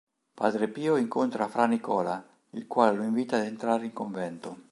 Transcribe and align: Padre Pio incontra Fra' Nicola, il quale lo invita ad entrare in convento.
Padre 0.41 0.67
Pio 0.67 0.95
incontra 0.97 1.47
Fra' 1.47 1.67
Nicola, 1.67 2.27
il 2.53 2.65
quale 2.65 2.97
lo 2.97 3.03
invita 3.03 3.37
ad 3.37 3.43
entrare 3.43 3.85
in 3.85 3.93
convento. 3.93 4.57